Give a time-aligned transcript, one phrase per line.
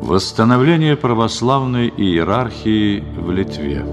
[0.00, 3.84] Восстановление православной иерархии в Литве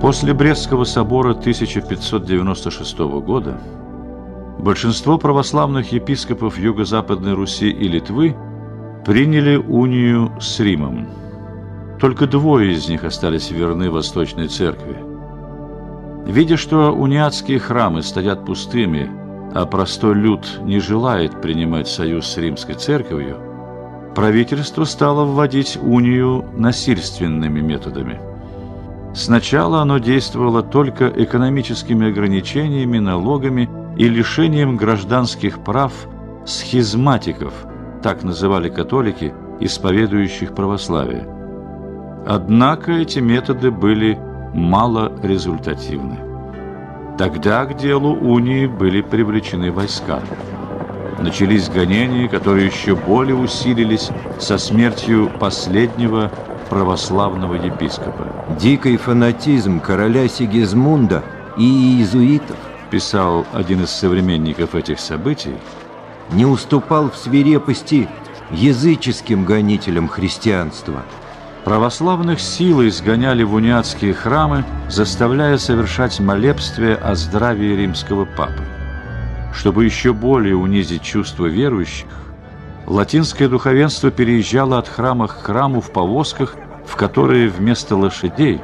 [0.00, 3.60] После Брестского собора 1596 года
[4.58, 8.34] большинство православных епископов Юго-Западной Руси и Литвы
[9.06, 11.06] приняли унию с Римом.
[12.00, 14.96] Только двое из них остались верны Восточной Церкви.
[16.26, 19.19] Видя, что униатские храмы стоят пустыми,
[19.54, 23.36] а простой люд не желает принимать союз с Римской Церковью,
[24.14, 28.20] правительство стало вводить унию насильственными методами.
[29.14, 35.92] Сначала оно действовало только экономическими ограничениями, налогами и лишением гражданских прав
[36.46, 37.52] схизматиков,
[38.02, 41.26] так называли католики, исповедующих православие.
[42.26, 44.18] Однако эти методы были
[44.54, 46.29] малорезультативны.
[47.20, 50.20] Тогда к делу унии были привлечены войска.
[51.18, 54.08] Начались гонения, которые еще более усилились
[54.38, 56.32] со смертью последнего
[56.70, 58.26] православного епископа.
[58.58, 61.22] «Дикий фанатизм короля Сигизмунда
[61.58, 62.56] и иезуитов»,
[62.90, 65.56] писал один из современников этих событий,
[66.32, 68.08] не уступал в свирепости
[68.50, 71.02] языческим гонителям христианства–
[71.64, 78.64] Православных силы изгоняли в униатские храмы, заставляя совершать молебствие о здравии римского папы.
[79.52, 82.08] Чтобы еще более унизить чувство верующих,
[82.86, 86.54] латинское духовенство переезжало от храма к храму в повозках,
[86.86, 88.62] в которые вместо лошадей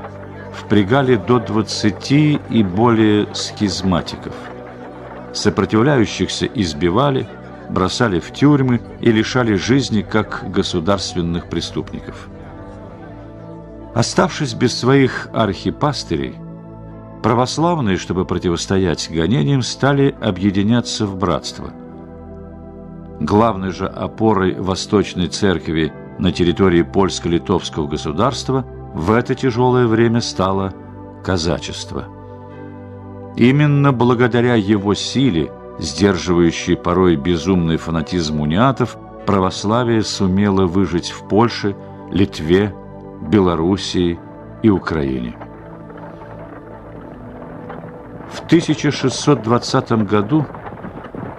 [0.55, 4.35] впрягали до 20 и более схизматиков.
[5.35, 7.29] Сопротивляющихся избивали,
[7.69, 12.29] бросали в тюрьмы и лишали жизни как государственных преступников.
[13.97, 16.35] Оставшись без своих архипастырей,
[17.23, 21.71] православные, чтобы противостоять гонениям, стали объединяться в братство.
[23.21, 30.75] Главной же опорой Восточной Церкви на территории польско-литовского государства в это тяжелое время стало
[31.25, 32.05] казачество.
[33.35, 41.75] Именно благодаря его силе, сдерживающей порой безумный фанатизм униатов, православие сумело выжить в Польше,
[42.13, 42.75] Литве,
[43.23, 44.19] Белоруссии
[44.63, 45.37] и Украине.
[48.31, 50.47] В 1620 году,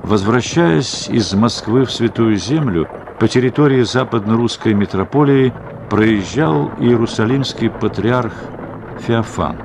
[0.04, 2.88] возвращаясь из Москвы в Святую Землю,
[3.20, 5.54] по территории западно-русской метрополии
[5.90, 8.34] проезжал иерусалимский патриарх
[9.00, 9.58] Феофан.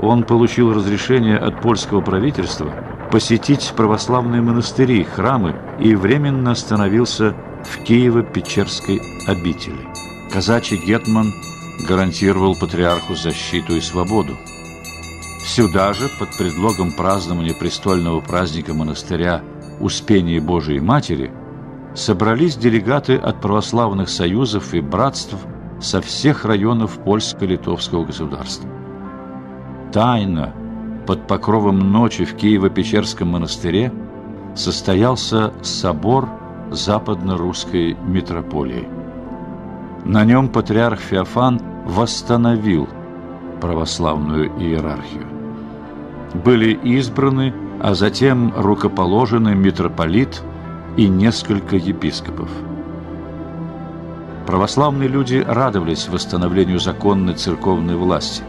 [0.00, 2.72] Он получил разрешение от польского правительства
[3.10, 7.34] посетить православные монастыри, храмы и временно остановился
[7.64, 10.07] в Киево-Печерской обители.
[10.38, 11.34] Казачий Гетман
[11.88, 14.36] гарантировал патриарху защиту и свободу.
[15.44, 19.42] Сюда же, под предлогом празднования престольного праздника монастыря
[19.80, 21.32] Успения Божией Матери,
[21.96, 25.34] собрались делегаты от православных союзов и братств
[25.80, 28.70] со всех районов польско-литовского государства.
[29.92, 30.54] Тайно,
[31.04, 33.92] под покровом ночи в Киево-Печерском монастыре,
[34.54, 36.28] состоялся собор
[36.70, 38.86] западно-русской митрополии.
[40.08, 42.88] На нем патриарх Феофан восстановил
[43.60, 45.26] православную иерархию.
[46.32, 50.42] Были избраны, а затем рукоположены митрополит
[50.96, 52.48] и несколько епископов.
[54.46, 58.42] Православные люди радовались восстановлению законной церковной власти.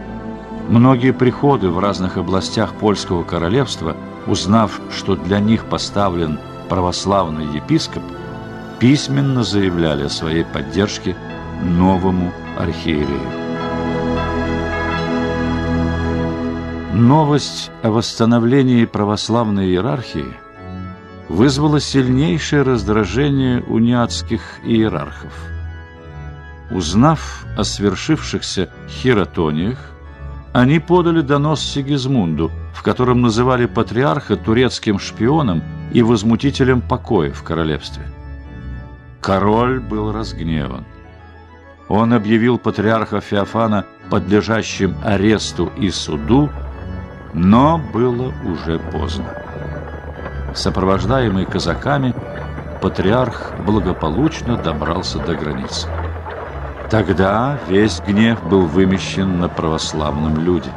[0.70, 3.98] Многие приходы в разных областях польского королевства,
[4.28, 6.40] узнав, что для них поставлен
[6.70, 8.04] православный епископ,
[8.80, 11.18] письменно заявляли о своей поддержке
[11.62, 13.40] новому архиерею.
[16.94, 20.34] Новость о восстановлении православной иерархии
[21.30, 25.32] вызвала сильнейшее раздражение униатских иерархов.
[26.72, 29.78] Узнав о свершившихся хиротониях,
[30.52, 35.62] они подали донос Сигизмунду, в котором называли патриарха турецким шпионом
[35.94, 38.04] и возмутителем покоя в королевстве.
[39.22, 40.86] Король был разгневан.
[41.90, 46.50] Он объявил патриарха Феофана подлежащим аресту и суду,
[47.34, 49.26] но было уже поздно.
[50.54, 52.14] Сопровождаемый казаками,
[52.82, 55.88] патриарх благополучно добрался до границы.
[56.92, 60.72] Тогда весь гнев был вымещен на православном люде.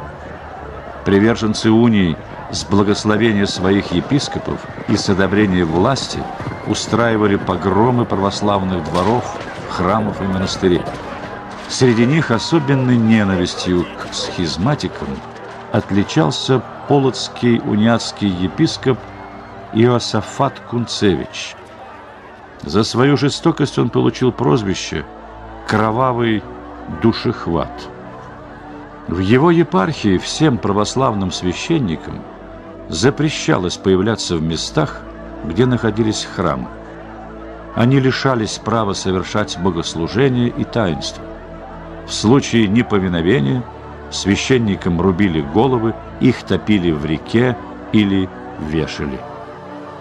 [1.05, 2.17] Приверженцы унии
[2.51, 6.19] с благословения своих епископов и с одобрения власти
[6.67, 9.37] устраивали погромы православных дворов,
[9.73, 10.81] храмов и монастырей.
[11.67, 15.07] Среди них особенной ненавистью к схизматикам
[15.71, 18.99] отличался полоцкий униатский епископ
[19.73, 21.55] Иосафат Кунцевич.
[22.61, 25.03] За свою жестокость он получил прозвище
[25.67, 26.43] «Кровавый
[27.01, 27.89] душехват».
[29.07, 32.21] В его епархии всем православным священникам
[32.87, 35.01] запрещалось появляться в местах,
[35.43, 36.67] где находились храмы.
[37.75, 41.23] Они лишались права совершать богослужение и таинство.
[42.05, 43.63] В случае неповиновения
[44.11, 47.57] священникам рубили головы, их топили в реке
[47.91, 48.29] или
[48.59, 49.19] вешали.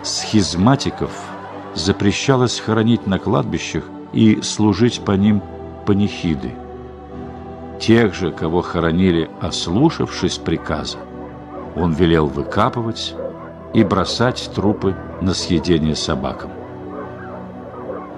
[0.03, 1.11] Схизматиков
[1.75, 5.43] запрещалось хоронить на кладбищах и служить по ним
[5.87, 6.53] панихиды.
[7.81, 10.99] Тех же, кого хоронили, ослушавшись приказа,
[11.75, 13.15] он велел выкапывать
[13.73, 16.51] и бросать трупы на съедение собакам.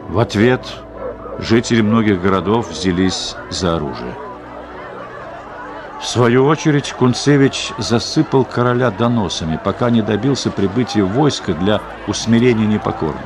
[0.08, 0.60] В ответ
[1.38, 4.14] жители многих городов взялись за оружие.
[6.00, 13.22] В свою очередь Кунцевич засыпал короля доносами, пока не добился прибытия войска для усмирения непокорных.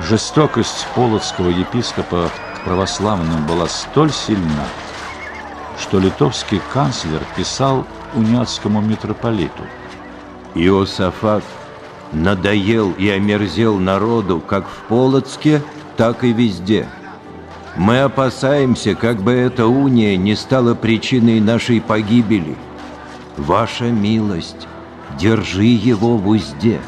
[0.00, 4.64] Жестокость полоцкого епископа к православным была столь сильна,
[5.78, 9.62] что литовский канцлер писал униатскому митрополиту.
[10.54, 11.44] Иосафат
[12.14, 15.62] надоел и омерзел народу как в Полоцке,
[15.96, 16.88] так и везде.
[17.76, 22.56] Мы опасаемся, как бы эта уния не стала причиной нашей погибели.
[23.36, 24.68] Ваша милость,
[25.18, 26.80] держи его в узде.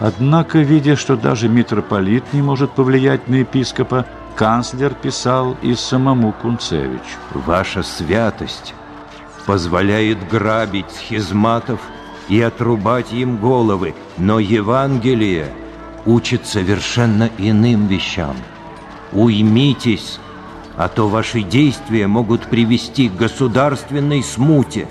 [0.00, 7.18] Однако, видя, что даже митрополит не может повлиять на епископа, канцлер писал и самому Кунцевичу.
[7.34, 8.74] Ваша святость
[9.44, 11.80] позволяет грабить схизматов
[12.28, 15.50] и отрубать им головы, но Евангелие
[16.06, 18.36] учит совершенно иным вещам.
[19.12, 20.18] Уймитесь,
[20.76, 24.86] а то ваши действия могут привести к государственной смуте.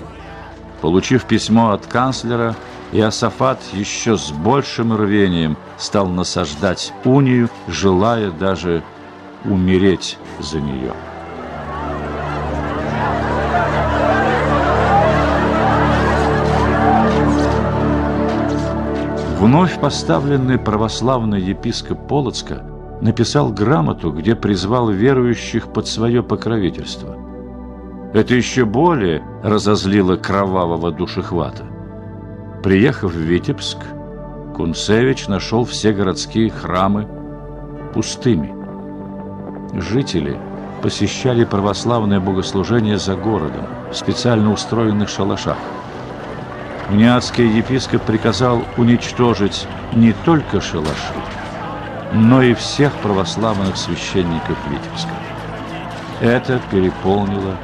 [0.80, 2.54] Получив письмо от канцлера,
[2.92, 8.82] Иосафат еще с большим рвением стал насаждать унию, желая даже
[9.44, 10.94] умереть за нее.
[19.38, 22.64] Вновь поставленный православный епископ Полоцка
[23.00, 27.16] написал грамоту, где призвал верующих под свое покровительство.
[28.14, 31.62] Это еще более разозлило кровавого душехвата.
[32.64, 33.78] Приехав в Витебск,
[34.56, 37.06] Кунцевич нашел все городские храмы
[37.94, 38.52] пустыми.
[39.78, 40.36] Жители
[40.82, 45.58] посещали православное богослужение за городом в специально устроенных шалашах.
[46.90, 51.12] Униатский епископ приказал уничтожить не только шалаши,
[52.14, 55.10] но и всех православных священников Витебска.
[56.22, 57.56] Это переполнило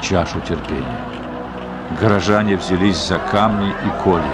[0.00, 0.98] чашу терпения.
[2.00, 4.24] Горожане взялись за камни и колья.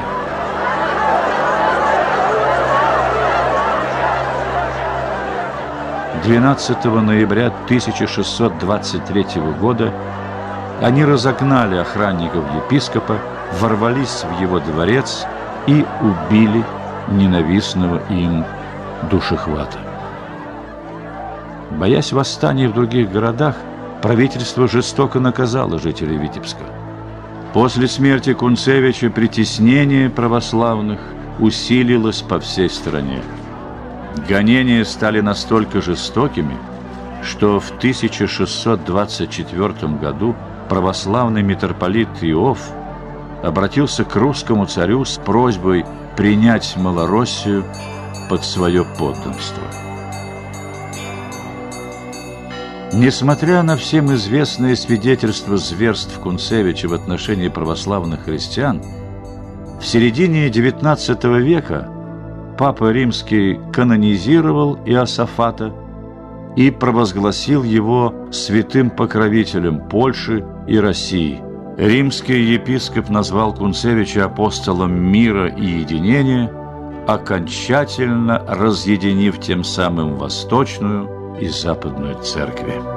[6.22, 9.92] Двенадцатого ноября 1623 года
[10.80, 13.18] они разогнали охранников епископа,
[13.60, 15.26] ворвались в его дворец
[15.66, 16.64] и убили
[17.10, 18.44] ненавистного им
[19.10, 19.78] душехвата.
[21.70, 23.56] Боясь восстания в других городах,
[24.02, 26.64] правительство жестоко наказало жителей Витебска.
[27.52, 31.00] После смерти Кунцевича притеснение православных
[31.38, 33.22] усилилось по всей стране.
[34.28, 36.56] Гонения стали настолько жестокими,
[37.22, 40.34] что в 1624 году
[40.68, 42.58] православный митрополит Иов
[43.46, 45.84] обратился к русскому царю с просьбой
[46.16, 47.64] принять Малороссию
[48.28, 49.62] под свое подданство.
[52.92, 58.82] Несмотря на всем известные свидетельства зверств Кунцевича в отношении православных христиан,
[59.80, 61.88] в середине XIX века
[62.58, 65.72] Папа Римский канонизировал Иосафата
[66.56, 71.45] и провозгласил его святым покровителем Польши и России.
[71.76, 76.50] Римский епископ назвал Кунцевича апостолом мира и единения–
[77.06, 82.95] окончательно разъединив тем самым Восточную и Западную церкви.